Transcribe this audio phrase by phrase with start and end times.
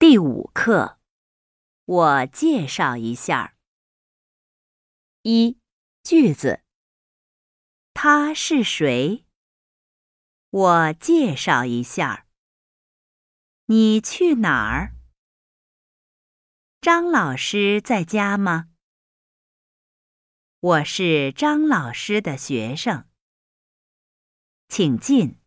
[0.00, 0.98] 第五课
[1.84, 3.54] 我介绍一下
[5.20, 5.58] 一
[6.02, 6.62] 句子
[7.92, 9.26] 他是谁？
[10.48, 12.26] 我介绍一下
[13.66, 14.94] 你去哪儿？
[16.80, 18.70] 张老师在家吗？
[20.60, 23.06] 我是张老师的学生。
[24.66, 25.39] 请进。